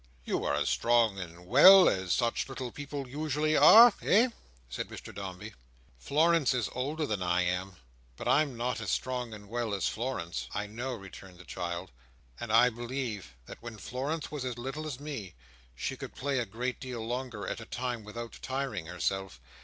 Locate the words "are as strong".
0.45-1.19